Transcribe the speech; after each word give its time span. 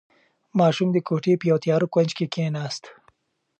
ماشوم 0.59 0.89
د 0.93 0.97
کوټې 1.07 1.33
په 1.39 1.45
یوه 1.49 1.61
تیاره 1.63 1.87
کونج 1.93 2.09
کې 2.17 2.25
کېناست. 2.33 2.83